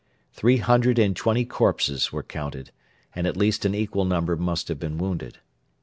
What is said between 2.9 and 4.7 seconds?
and at least an equal number must